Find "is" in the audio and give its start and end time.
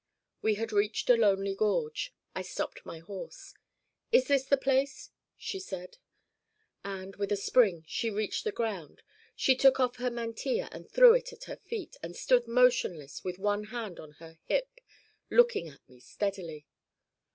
4.11-4.25